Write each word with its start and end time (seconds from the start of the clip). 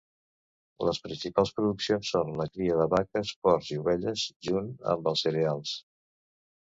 Les 0.87 0.99
principals 1.07 1.51
produccions 1.57 2.09
són 2.15 2.33
la 2.41 2.47
cria 2.55 2.79
de 2.79 2.87
vaques, 2.95 3.35
porcs 3.45 3.69
i 3.75 3.79
ovelles 3.85 4.25
junt 4.49 4.73
amb 4.95 5.11
els 5.13 5.27
cereals. 5.27 5.77